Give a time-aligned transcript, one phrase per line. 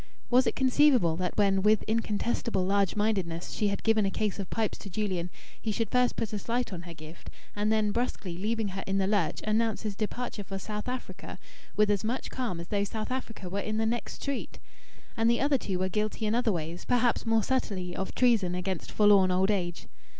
[0.31, 4.49] Was it conceivable that when, with incontestable large mindedness, she had given a case of
[4.49, 5.29] pipes to Julian,
[5.61, 8.97] he should first put a slight on her gift and then, brusquely leaving her in
[8.97, 11.37] the lurch, announce his departure for South Africa,
[11.75, 14.57] with as much calm as though South Africa were in the next street?...
[15.15, 18.91] And the other two were guilty in other ways, perhaps more subtly, of treason against
[18.91, 19.87] forlorn old age.